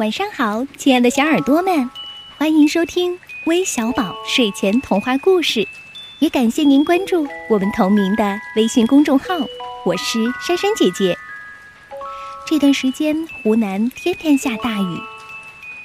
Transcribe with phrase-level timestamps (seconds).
[0.00, 1.90] 晚上好，亲爱的小耳朵们，
[2.38, 5.68] 欢迎收听微小宝睡前童话故事，
[6.20, 9.26] 也感谢您关注我们同名的微信公众号。
[9.84, 11.14] 我是珊珊姐姐。
[12.46, 14.98] 这段时间湖南天天下大雨，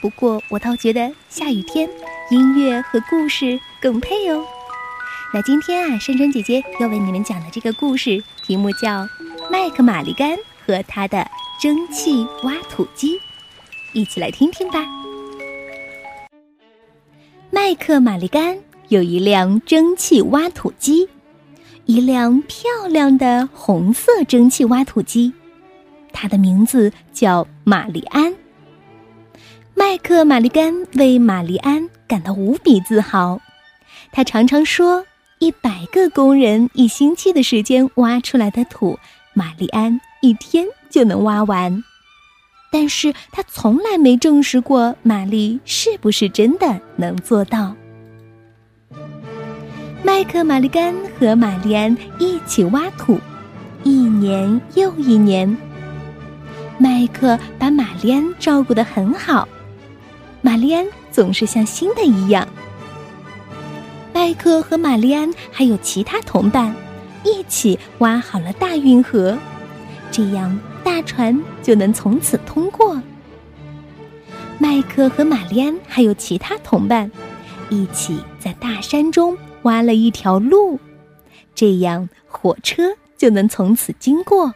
[0.00, 1.88] 不过我倒觉得下雨天
[2.32, 4.44] 音乐和故事更配哦。
[5.32, 8.88] 那今天啊，珊珊姐姐要为你们讲的这个故事题目叫
[9.48, 10.36] 《麦克玛丽甘
[10.66, 11.24] 和他的
[11.62, 13.16] 蒸汽挖土机》。
[13.92, 14.84] 一起来听听吧。
[17.50, 18.58] 麦克玛丽甘
[18.88, 21.08] 有一辆蒸汽挖土机，
[21.86, 25.32] 一辆漂亮的红色蒸汽挖土机，
[26.12, 28.32] 它的名字叫玛丽安。
[29.74, 33.40] 麦克玛丽甘为玛丽安感到无比自豪，
[34.12, 35.04] 他常常说
[35.40, 38.98] ：“一百个工人一星期的时间挖出来的土，
[39.32, 41.82] 玛丽安一天就能挖完。”
[42.70, 47.74] 但是他从来没证实过玛丽是不是真的能做到。
[50.02, 53.18] 麦克玛丽甘和玛丽安一起挖土，
[53.82, 55.56] 一年又一年。
[56.78, 59.46] 麦克把玛丽安照顾得很好，
[60.40, 62.46] 玛丽安总是像新的一样。
[64.14, 66.74] 麦克和玛丽安还有其他同伴，
[67.24, 69.36] 一起挖好了大运河，
[70.10, 70.58] 这样。
[70.82, 73.00] 大船就能从此通过。
[74.58, 77.10] 麦克和玛丽安还有其他同伴，
[77.68, 80.78] 一起在大山中挖了一条路，
[81.54, 84.54] 这样火车就能从此经过。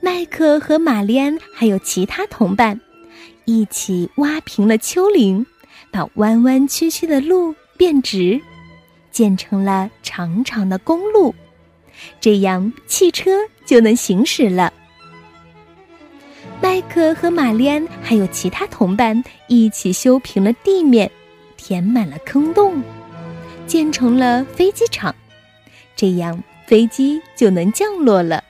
[0.00, 2.80] 麦克和玛丽安还有其他同伴，
[3.44, 5.44] 一起挖平了丘陵，
[5.90, 8.40] 把弯弯曲曲的路变直，
[9.10, 11.34] 建成了长长的公路。
[12.20, 13.30] 这样，汽车
[13.64, 14.72] 就能行驶了。
[16.60, 21.10] 麦克和玛丽安还有其他同伴一起修平了地面，
[21.56, 22.82] 填满了坑洞，
[23.66, 25.14] 建成了飞机场。
[25.96, 28.44] 这样，飞机就能降落了。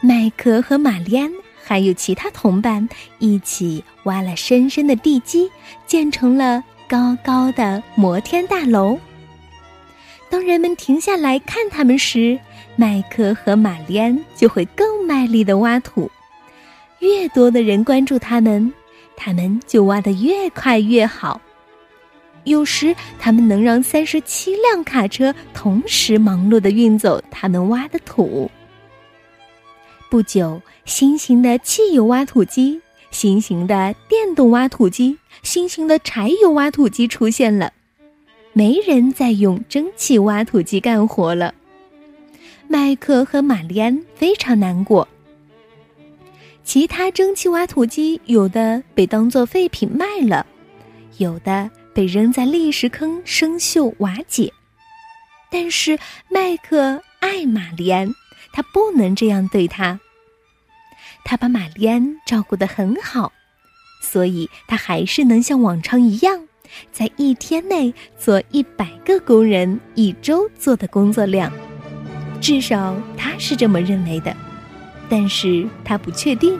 [0.00, 1.30] 麦克和玛丽安
[1.62, 5.50] 还有其他同伴一起挖了深深的地基，
[5.86, 8.98] 建成了高高的摩天大楼。
[10.30, 12.38] 当人们停下来看他们时，
[12.76, 16.08] 麦克和玛丽安就会更卖力的挖土。
[17.00, 18.72] 越多的人关注他们，
[19.16, 21.40] 他们就挖得越快越好。
[22.44, 28.50] 有时，他们能让三十七辆卡车同时忙碌的运走他们挖的土。
[30.08, 32.80] 不久，新型的汽油挖土机、
[33.10, 37.72] 新型的电动挖土机、新型的柴油挖土机出现了。
[38.52, 41.54] 没人再用蒸汽挖土机干活了。
[42.68, 45.06] 麦克和玛丽安非常难过。
[46.62, 50.46] 其他蒸汽挖土机有的被当作废品卖了，
[51.18, 54.52] 有的被扔在砾石坑生锈瓦解。
[55.50, 58.12] 但是麦克爱玛丽安，
[58.52, 59.98] 他不能这样对他。
[61.24, 63.32] 他把玛丽安照顾得很好，
[64.00, 66.46] 所以他还是能像往常一样。
[66.92, 71.52] 在一天内做一百个工人一周做的工作量，
[72.40, 74.34] 至少他是这么认为的，
[75.08, 76.58] 但是他不确定。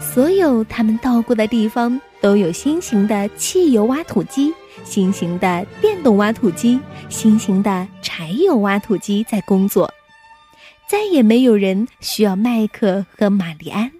[0.00, 4.52] 所有他们到过的地方都有新型的汽油挖土机、
[4.84, 9.88] 新型的电动挖土机、新型的柴油挖土机在工作，
[10.88, 13.90] 再也没有人需要麦克和玛丽安。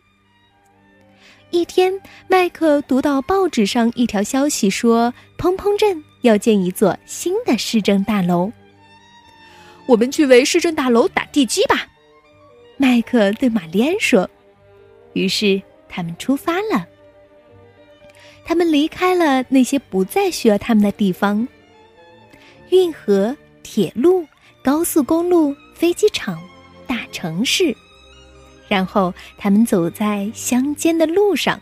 [1.52, 1.92] 一天，
[2.28, 8.50] 麦克读到报纸上一条消息，说砰砰镇要建一座新的市政大楼。
[9.84, 11.86] 我们去为市政大楼打地基吧，
[12.78, 14.28] 麦克对玛丽安说。
[15.12, 15.60] 于是
[15.90, 16.88] 他们出发了。
[18.46, 21.46] 他们离开了那些不再需要他们的地方：
[22.70, 24.26] 运河、铁路、
[24.64, 26.42] 高速公路、飞机场、
[26.86, 27.76] 大城市。
[28.72, 31.60] 然后他们走在乡间的路上，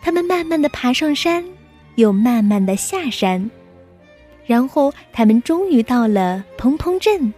[0.00, 1.44] 他们慢慢的爬上山，
[1.96, 3.50] 又慢慢的下山，
[4.46, 7.34] 然后他们终于到了砰砰镇。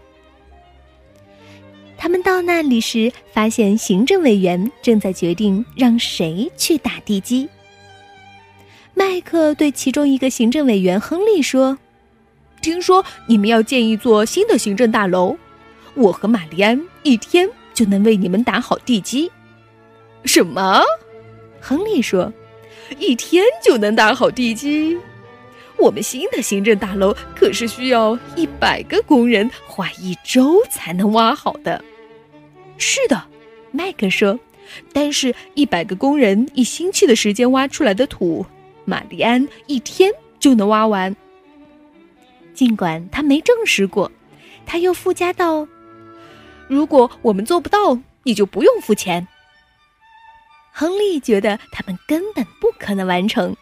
[1.96, 7.48] 他们到那里时，发现行政委员正在决定让谁去打地基。
[8.94, 11.76] 麦克对其中一个行政委员亨利说
[12.62, 15.36] ：“听说你们要建一座新的行政大楼，
[15.96, 19.30] 我和玛丽安一天。”就能为你们打好地基。
[20.24, 20.82] 什么？
[21.60, 22.32] 亨利说
[22.98, 24.98] ：“一天就能打好地基？
[25.76, 31.84] 我们新的行政大楼可是需要一百个工人花一周才能挖好的。”
[32.78, 33.22] 是的，
[33.70, 34.36] 麦克说
[34.92, 38.44] ：“但是，一百个工人一星期的时间挖出来的土，
[38.86, 40.10] 玛丽安一天
[40.40, 41.14] 就能挖完。
[42.54, 44.10] 尽管他没证实过，
[44.66, 45.64] 他又附加道
[46.68, 49.26] ：“如果我们做不到，你就不用付钱。”
[50.70, 53.56] 亨利觉得他们根本不可能完成，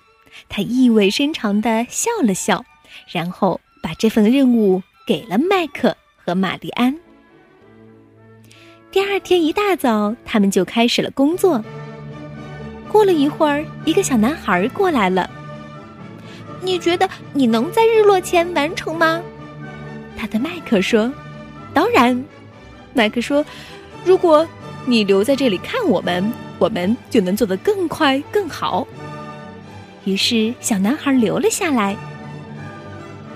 [0.48, 2.62] 他意味深长的笑了笑，
[3.10, 6.94] 然后把这份任务给了麦克和玛丽安。
[8.90, 11.64] 第二天一大早，他们就开始了工作。
[12.92, 15.30] 过了一会儿，一个小男孩过来了。
[16.62, 19.22] 你觉得你能在日落前完成吗？
[20.16, 21.12] 他对麦克说
[21.72, 22.24] ：“当然。”
[22.96, 23.44] 麦克说
[24.04, 24.48] ：“如果
[24.86, 28.88] 你留在这里看我们。”我们就能做得更快更好。
[30.06, 31.94] 于是，小男孩留了下来。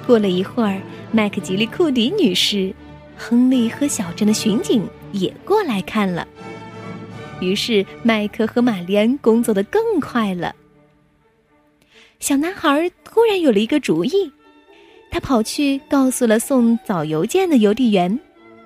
[0.06, 0.80] 过了一会儿，
[1.12, 2.74] 麦克吉利库迪女士、
[3.18, 6.26] 亨利和小镇的巡警也过来看了。
[7.40, 10.56] 于是，麦克和玛丽安工作的更快了。
[12.20, 14.32] 小男孩突然有了一个主意，
[15.10, 18.18] 他跑去告诉了送早邮件的邮递员、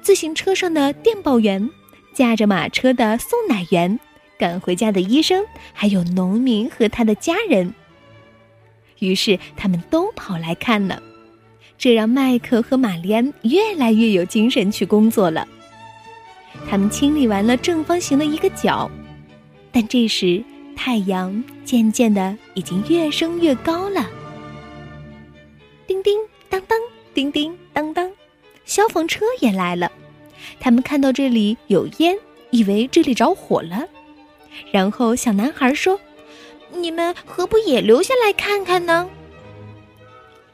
[0.04, 1.70] 自行车上的电报员、
[2.12, 3.98] 驾着马车的送奶员。
[4.36, 5.42] 赶回家的医生，
[5.72, 7.72] 还有农民和他的家人。
[8.98, 11.02] 于是他们都跑来看了，
[11.78, 15.48] 这让麦克和玛丽安越来越有精神去工作了。
[16.68, 18.90] 他们清理完了正方形的一个角，
[19.72, 20.44] 但这时
[20.76, 24.06] 太阳渐渐的已经越升越高了。
[25.86, 26.18] 叮叮
[26.50, 26.78] 当当，
[27.14, 28.10] 叮叮当当，
[28.64, 29.90] 消防车也来了。
[30.60, 32.16] 他们看到这里有烟，
[32.50, 33.86] 以为这里着火了。
[34.70, 36.00] 然后小男孩说
[36.72, 39.08] ：“你们何不也留下来看看呢？”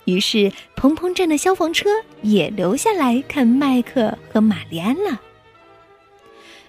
[0.07, 1.89] 于是蓬蓬镇的消防车
[2.23, 5.21] 也留下来看麦克和玛丽安了。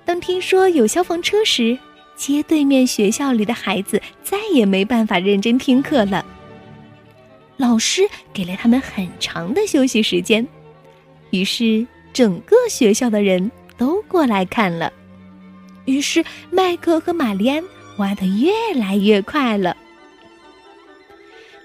[0.03, 1.77] 当听说有消防车时，
[2.15, 6.25] 街对面学校里的孩子再也没办法认真听课了。
[7.57, 8.01] 老师
[8.33, 10.45] 给了他们很长的休息时间，
[11.31, 14.93] 于是整个学校的人都过来看了。
[15.85, 17.63] 于是，麦克和玛丽安
[17.97, 19.75] 挖得越来越快了。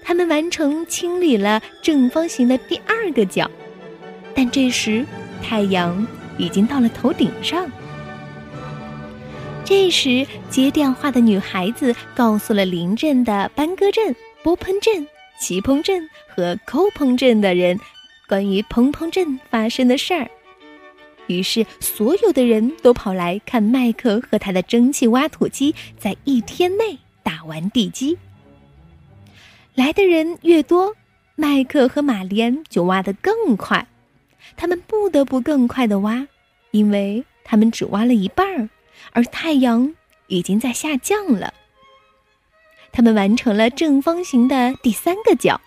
[0.03, 3.49] 他们完成清理了正方形的第二个角，
[4.33, 5.05] 但这时
[5.43, 7.69] 太阳已经到了头顶上。
[9.65, 15.05] 这时，接电话的女孩子告诉了邻镇的班戈镇、波喷镇、
[15.41, 17.77] 齐蓬镇和扣蓬镇的人
[18.27, 20.29] 关于蓬蓬镇发生的事儿。
[21.27, 28.17] 于是，所有的人都跑来看麦克和他的蒸汽挖土机在一天内打完地基。
[29.75, 30.95] 来的人越多，
[31.35, 33.85] 麦克和玛丽安就挖得更快。
[34.55, 36.25] 他们不得不更快的挖，
[36.71, 38.69] 因为他们只挖了一半儿，
[39.11, 39.93] 而太阳
[40.27, 41.53] 已经在下降了。
[42.93, 45.59] 他们完成了正方形的第三个角。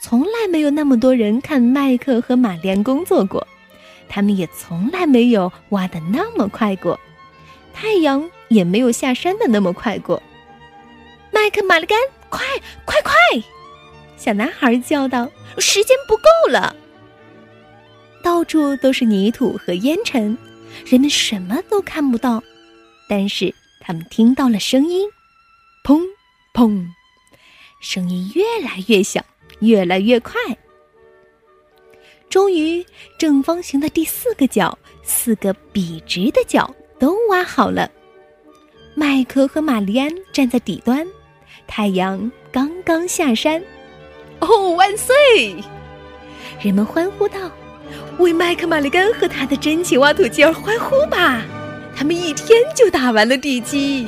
[0.00, 3.46] 从来没有那么多人看麦克和玛丽安工作过。
[4.08, 6.98] 他们也从来没有挖的那么快过，
[7.72, 10.20] 太阳也没有下山的那么快过。
[11.30, 11.96] 麦克、玛丽甘，
[12.28, 12.44] 快
[12.84, 13.14] 快快！
[14.16, 16.74] 小男孩叫道：“时间不够了。”
[18.20, 20.36] 到处都是泥土和烟尘，
[20.84, 22.42] 人们什么都看不到，
[23.08, 25.08] 但是他们听到了声音，
[25.84, 26.02] 砰
[26.52, 26.84] 砰，
[27.80, 29.24] 声音越来越响，
[29.60, 30.34] 越来越快。
[32.28, 32.84] 终于，
[33.18, 37.90] 正方形的第四个角，四个笔直的角都挖好了。
[38.94, 41.06] 麦克和玛丽安站在底端，
[41.66, 43.62] 太阳刚刚下山。
[44.40, 45.56] 哦，万岁！
[46.62, 47.50] 人们欢呼道
[48.18, 51.42] ：“为麦克、玛丽甘和他的真气挖土机而欢呼吧！
[51.96, 54.06] 他们一天就打完了地基。”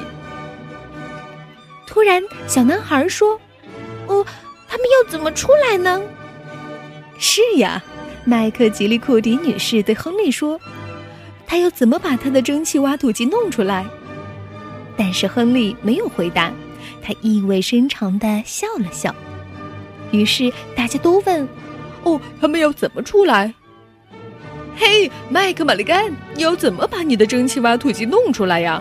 [1.87, 3.39] 突然，小男孩说
[4.07, 4.25] ：“哦，
[4.73, 6.01] 他们要怎么出来呢？”
[7.21, 7.83] 是呀。
[8.25, 10.59] 麦克吉利库迪女士对亨利说
[11.45, 13.85] ：“他要怎么把他的蒸汽挖土机弄出来？”
[14.97, 16.53] 但是亨利没有回答，
[17.03, 19.13] 他意味深长的笑了笑。
[20.13, 21.49] 于是大家都问
[22.05, 23.53] ：“哦，他们要怎么出来
[24.79, 28.81] ？”“嘿，麦克·玛丽甘，你要怎么把你的蒸汽挖土机弄出来呀？”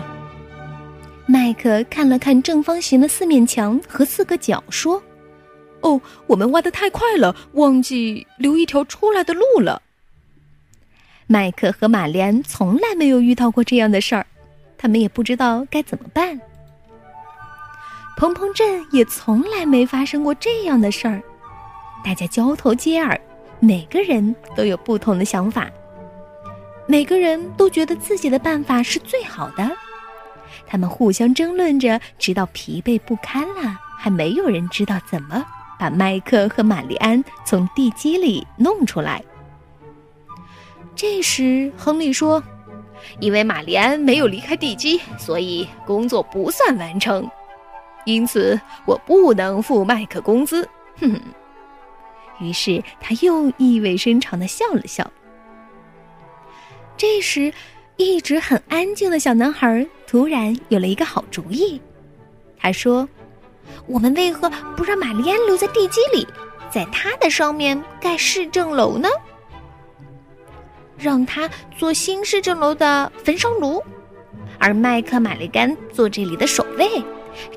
[1.26, 5.02] 麦克看了看正方形的四面墙和四个角，说。
[5.82, 9.82] 哦，我们挖的太快了，忘记留一条出来的路了。
[11.26, 14.26] 麦克和玛丽安从来没有遇到过这样的事儿，
[14.76, 16.40] 他们也不知道该怎么办。
[18.16, 21.22] 蓬蓬镇也从来没发生过这样的事儿，
[22.04, 23.18] 大家交头接耳，
[23.58, 25.68] 每个人都有不同的想法，
[26.86, 29.68] 每个人都觉得自己的办法是最好的，
[30.66, 35.44] 他们互相争论着，直到疲惫不堪了，还没有人知道怎么
[35.82, 39.20] 把麦克和玛丽安从地基里弄出来。
[40.94, 42.40] 这时，亨利说
[43.18, 47.28] ：“因为玛丽安没有离开地基，所以工作不算完成，
[48.04, 50.62] 因此我不能付麦克工资。”
[51.00, 51.20] 哼哼。
[52.38, 55.10] 于是他又意味深长的笑了笑。
[56.96, 57.52] 这时，
[57.96, 61.80] 一直很安静的小男孩突然有了一个好主意。
[62.56, 63.08] 他说
[63.86, 66.26] ：“我们为何不让玛丽安留在地基里，
[66.70, 69.08] 在她的上面盖市政楼呢？
[70.98, 73.82] 让她做新市政楼的焚烧炉，
[74.58, 77.02] 而麦克、玛丽甘做这里的守卫，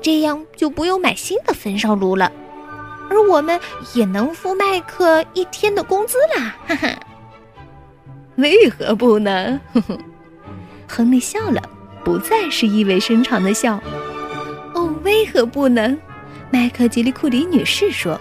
[0.02, 2.30] 这样就不用买新的焚烧炉了。”
[3.08, 3.60] 而我们
[3.94, 6.88] 也能付麦克一天的工资啦，哈哈！
[8.34, 9.60] 为何不能？
[9.72, 9.98] 哼哼，
[10.88, 11.62] 亨利笑了，
[12.04, 13.80] 不再是意味深长的笑。
[15.26, 15.98] 哦，为何不能？
[16.50, 18.20] 麦克吉利库里女士说。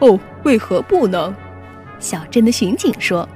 [0.00, 1.34] 哦，为何不能？
[1.98, 3.28] 小镇的巡警说。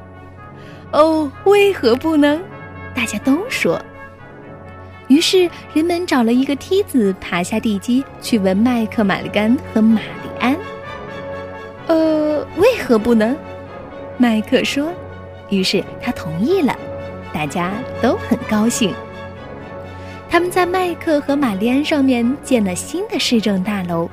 [0.92, 2.40] 哦，为何不能？
[2.94, 3.80] 大家都说。
[5.08, 10.56] 于是人们找了一个梯子，爬下地基，去问麦克、玛丽甘和玛丽安。
[11.86, 13.36] 呃，为何不能？
[14.18, 14.92] 麦克说。
[15.48, 16.76] 于是他同意了，
[17.32, 18.94] 大家都很高兴。
[20.30, 24.08] 他们在麦克和玛丽安上面建了新的市政大楼。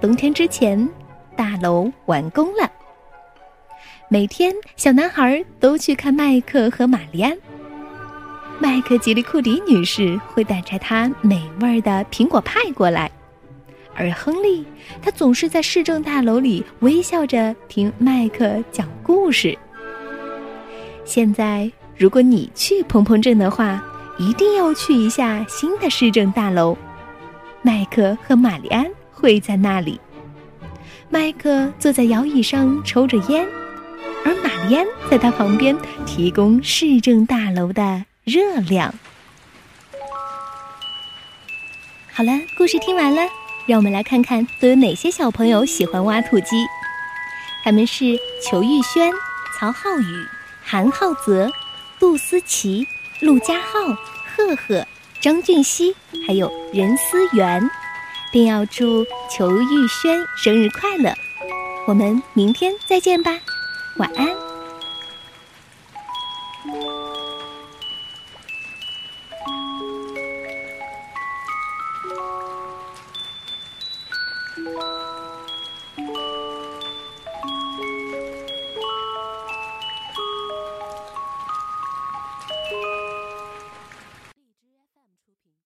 [0.00, 0.88] 冬天之前，
[1.36, 2.68] 大楼完工了。
[4.08, 7.38] 每天，小男孩都去看麦克和玛丽安。
[8.58, 13.08] 麦克吉利库迪女士会带着她美味的苹果派过来，
[13.94, 14.66] 而亨利，
[15.00, 19.56] 他总是在市政大楼里微笑着听麦克讲故事。
[21.04, 23.80] 现在，如果你去蓬蓬镇的话，
[24.20, 26.76] 一定要去一下新的市政大楼。
[27.62, 29.98] 麦克和玛丽安会在那里。
[31.08, 33.48] 麦克坐在摇椅上抽着烟，
[34.22, 35.74] 而玛丽安在他旁边
[36.04, 38.04] 提供市政大楼的。
[38.24, 38.94] 热量。
[42.12, 43.22] 好了，故事听完了，
[43.66, 46.66] 让我们来看看都有哪些小朋友喜欢挖土机。
[47.64, 49.10] 他们是裘玉轩、
[49.58, 50.26] 曹浩宇、
[50.62, 51.50] 韩浩泽、
[51.98, 52.86] 杜思琪、
[53.20, 53.94] 陆佳浩、
[54.34, 54.86] 赫赫、
[55.20, 55.94] 张俊熙，
[56.26, 57.70] 还有任思源，
[58.32, 61.12] 并要祝裘玉轩生日快乐。
[61.86, 63.38] 我们明天再见吧，
[63.98, 64.49] 晚安。